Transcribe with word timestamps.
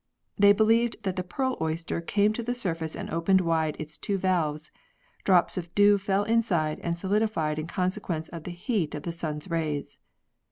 They 0.35 0.51
believed 0.51 1.03
that 1.03 1.15
the 1.15 1.21
pearl 1.23 1.55
oyster 1.61 2.01
came 2.01 2.33
to 2.33 2.41
the 2.41 2.55
surface 2.55 2.95
and 2.95 3.07
opened 3.11 3.41
wide 3.41 3.75
its 3.77 3.99
two 3.99 4.17
valves. 4.17 4.71
Drops 5.25 5.59
of 5.59 5.75
dew 5.75 5.99
fell 5.99 6.23
inside 6.23 6.79
and 6.79 6.97
solidified 6.97 7.59
in 7.59 7.67
consequence 7.67 8.27
of 8.29 8.43
the 8.43 8.49
heat 8.49 8.95
of 8.95 9.03
the 9.03 9.11
sun's 9.11 9.47
rays. 9.51 9.99